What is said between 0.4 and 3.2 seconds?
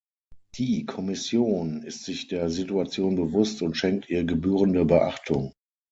Die Kommission ist sich der Situation